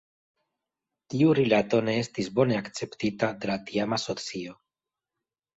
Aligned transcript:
Tiu 1.13 1.35
rilato 1.41 1.83
ne 1.89 1.95
estis 2.05 2.31
bone 2.39 2.57
akceptita 2.63 3.31
de 3.45 3.53
la 3.53 3.61
tiama 3.69 4.01
socio. 4.09 4.61